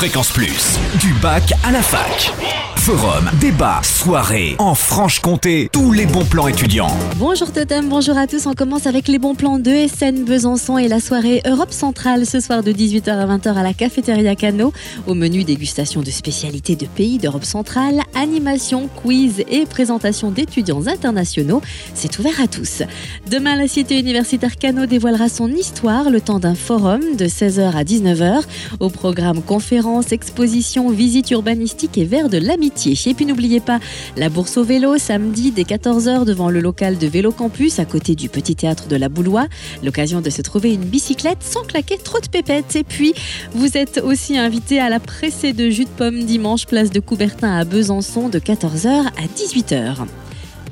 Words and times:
Fréquence 0.00 0.32
Plus, 0.32 0.78
du 0.98 1.12
bac 1.20 1.52
à 1.62 1.70
la 1.70 1.82
fac. 1.82 2.32
Forum, 2.76 3.30
débat, 3.38 3.82
soirée, 3.82 4.56
en 4.58 4.74
Franche-Comté, 4.74 5.68
tous 5.70 5.92
les 5.92 6.06
bons 6.06 6.24
plans 6.24 6.48
étudiants. 6.48 6.88
Bonjour 7.16 7.52
Totem, 7.52 7.90
bonjour 7.90 8.16
à 8.16 8.26
tous. 8.26 8.46
On 8.46 8.54
commence 8.54 8.86
avec 8.86 9.06
les 9.06 9.18
bons 9.18 9.34
plans 9.34 9.58
de 9.58 9.86
SN 9.86 10.24
Besançon 10.24 10.78
et 10.78 10.88
la 10.88 10.98
soirée 10.98 11.42
Europe 11.46 11.72
Centrale 11.72 12.24
ce 12.24 12.40
soir 12.40 12.62
de 12.62 12.72
18h 12.72 13.10
à 13.10 13.26
20h 13.26 13.54
à 13.54 13.62
la 13.62 13.74
cafétéria 13.74 14.34
Cano. 14.34 14.72
Au 15.06 15.12
menu 15.12 15.44
dégustation 15.44 16.00
de 16.00 16.10
spécialités 16.10 16.74
de 16.74 16.86
pays 16.86 17.18
d'Europe 17.18 17.44
centrale, 17.44 18.00
animation, 18.14 18.88
quiz 19.02 19.44
et 19.46 19.66
présentation 19.66 20.30
d'étudiants 20.30 20.86
internationaux. 20.86 21.60
C'est 21.92 22.18
ouvert 22.18 22.40
à 22.40 22.46
tous. 22.46 22.82
Demain, 23.30 23.56
la 23.56 23.68
cité 23.68 24.00
universitaire 24.00 24.56
Cano 24.56 24.86
dévoilera 24.86 25.28
son 25.28 25.48
histoire 25.48 26.08
le 26.08 26.22
temps 26.22 26.38
d'un 26.38 26.54
forum 26.54 27.02
de 27.18 27.26
16h 27.26 27.76
à 27.76 27.84
19h. 27.84 28.40
Au 28.80 28.88
programme 28.88 29.42
conférences, 29.90 30.12
expositions, 30.12 30.90
visites 30.90 31.30
urbanistiques 31.30 31.98
et 31.98 32.04
verre 32.04 32.28
de 32.28 32.38
l'amitié. 32.38 32.96
Et 33.06 33.14
puis 33.14 33.26
n'oubliez 33.26 33.60
pas 33.60 33.80
la 34.16 34.28
bourse 34.28 34.56
au 34.56 34.64
vélo 34.64 34.98
samedi 34.98 35.50
dès 35.50 35.62
14h 35.62 36.24
devant 36.24 36.50
le 36.50 36.60
local 36.60 36.98
de 36.98 37.06
Vélo 37.06 37.32
Campus 37.32 37.78
à 37.78 37.84
côté 37.84 38.14
du 38.14 38.28
petit 38.28 38.54
théâtre 38.54 38.86
de 38.88 38.96
la 38.96 39.08
Boulois. 39.08 39.46
L'occasion 39.82 40.20
de 40.20 40.30
se 40.30 40.42
trouver 40.42 40.74
une 40.74 40.84
bicyclette 40.84 41.42
sans 41.42 41.62
claquer 41.62 41.98
trop 41.98 42.20
de 42.20 42.28
pépettes. 42.28 42.76
Et 42.76 42.84
puis 42.84 43.14
vous 43.52 43.76
êtes 43.76 44.00
aussi 44.04 44.38
invité 44.38 44.78
à 44.78 44.88
la 44.88 45.00
pressée 45.00 45.52
de 45.52 45.70
jus 45.70 45.84
de 45.84 45.90
pomme 45.90 46.22
dimanche 46.22 46.66
place 46.66 46.90
de 46.90 47.00
Coubertin 47.00 47.52
à 47.56 47.64
Besançon 47.64 48.28
de 48.28 48.38
14h 48.38 48.86
à 48.86 49.26
18h. 49.36 50.06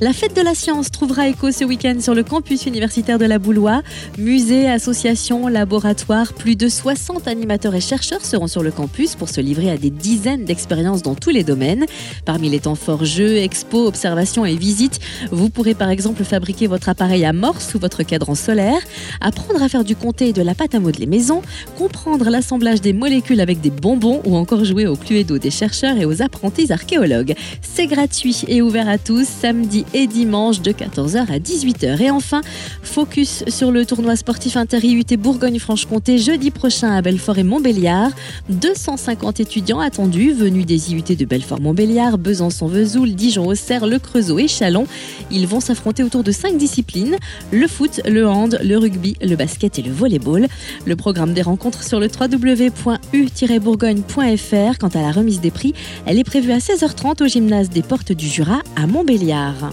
La 0.01 0.12
fête 0.12 0.37
de 0.37 0.43
la 0.43 0.55
science 0.55 0.93
trouvera 0.93 1.27
écho 1.27 1.51
ce 1.51 1.65
week-end 1.65 1.97
sur 2.01 2.15
le 2.15 2.23
campus 2.23 2.66
universitaire 2.66 3.19
de 3.19 3.25
la 3.25 3.41
Boulois. 3.41 3.83
Musées, 4.16 4.69
associations, 4.70 5.48
laboratoires, 5.48 6.34
plus 6.34 6.55
de 6.55 6.69
60 6.69 7.27
animateurs 7.27 7.75
et 7.75 7.80
chercheurs 7.80 8.25
seront 8.25 8.47
sur 8.47 8.62
le 8.62 8.70
campus 8.70 9.16
pour 9.16 9.29
se 9.29 9.41
livrer 9.41 9.73
à 9.73 9.77
des 9.77 9.91
dizaines 9.91 10.45
d'expériences 10.45 11.03
dans 11.03 11.16
tous 11.16 11.30
les 11.30 11.42
domaines. 11.42 11.84
Parmi 12.25 12.48
les 12.48 12.61
temps 12.61 12.77
forts 12.77 13.05
jeux, 13.05 13.39
expos, 13.39 13.89
observations 13.89 14.47
et 14.47 14.55
visites, 14.55 15.00
vous 15.33 15.50
pourrez 15.50 15.75
par 15.75 15.91
exemple 15.91 16.23
fabriquer 16.23 16.69
votre 16.69 16.89
appareil 16.89 17.25
à 17.25 17.33
morse 17.33 17.75
ou 17.75 17.80
votre 17.80 18.05
cadran 18.05 18.36
solaire, 18.36 18.80
apprendre 19.20 19.61
à 19.64 19.69
faire 19.69 19.83
du 19.83 19.97
comté 19.97 20.28
et 20.28 20.33
de 20.33 20.42
la 20.42 20.55
pâte 20.55 20.77
à 20.77 20.80
modeler 20.80 21.06
maison, 21.06 21.42
comprendre 21.77 22.30
l'assemblage 22.30 22.80
des 22.80 22.92
molécules 22.92 23.41
avec 23.41 23.61
des 23.61 23.70
bonbons 23.70 24.23
ou 24.25 24.36
encore 24.36 24.64
jouer 24.64 24.86
au 24.86 24.95
cluedo 24.95 25.39
des 25.39 25.51
chercheurs 25.51 25.97
et 25.97 26.05
aux 26.05 26.23
apprentis 26.23 26.73
archéologues. 26.73 27.34
C'est 27.62 27.89
gratuit 27.89 28.45
et 28.47 28.62
ouvert 28.62 28.89
à 28.89 28.98
tous 28.98 29.27
samedi 29.27 29.86
et 29.94 30.06
dimanche 30.06 30.61
de 30.61 30.72
14h 30.72 31.31
à 31.31 31.39
18h. 31.39 32.03
Et 32.03 32.11
enfin, 32.11 32.41
focus 32.83 33.44
sur 33.48 33.70
le 33.70 33.86
tournoi 33.86 34.17
sportif 34.17 34.56
inter-IUT 34.56 35.17
Bourgogne-Franche-Comté 35.19 36.19
jeudi 36.19 36.50
prochain 36.50 36.91
à 36.91 37.03
Belfort 37.03 37.39
et 37.39 37.45
Montbéliard. 37.45 38.11
250 38.48 39.41
étudiants 39.41 39.80
attendus 39.80 40.33
venus 40.33 40.67
des 40.67 40.92
IUT 40.92 41.17
de 41.17 41.25
Belfort-Montbéliard, 41.25 42.19
Besançon-Vesoul, 42.19 43.14
Dijon-Auxerre, 43.14 43.86
Le 43.86 43.98
Creusot 43.98 44.39
et 44.39 44.48
Chalon. 44.48 44.86
Ils 45.30 45.47
vont 45.47 45.61
s'affronter 45.61 46.02
autour 46.02 46.25
de 46.25 46.33
cinq 46.33 46.56
disciplines 46.56 47.17
le 47.52 47.67
foot, 47.67 48.00
le 48.06 48.27
hand, 48.27 48.58
le 48.62 48.78
rugby, 48.78 49.17
le 49.20 49.36
basket 49.36 49.78
et 49.78 49.83
le 49.83 49.92
volleyball. 49.92 50.47
Le 50.84 50.97
programme 50.97 51.34
des 51.34 51.42
rencontres 51.42 51.83
sur 51.83 52.00
le 52.00 52.08
www.u-bourgogne.fr. 52.08 54.78
Quant 54.78 54.89
à 54.89 55.02
la 55.02 55.12
remise 55.12 55.41
des 55.41 55.50
prix, 55.50 55.75
elle 56.06 56.19
est 56.19 56.25
prévue 56.25 56.52
à 56.52 56.58
16h30 56.58 57.23
au 57.23 57.27
gymnase 57.27 57.69
des 57.70 57.83
Portes 57.83 58.12
du 58.12 58.28
Jura 58.28 58.61
à 58.77 58.86
Montbéliard. 58.86 59.73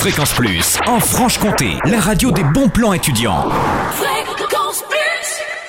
Fréquence 0.00 0.32
Plus, 0.32 0.78
en 0.86 0.98
Franche-Comté, 0.98 1.76
la 1.84 2.00
radio 2.00 2.30
des 2.30 2.42
bons 2.42 2.70
plans 2.70 2.94
étudiants. 2.94 3.50